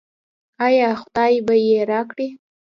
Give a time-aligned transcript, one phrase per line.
[0.65, 2.27] آیا خدای به یې راکړي؟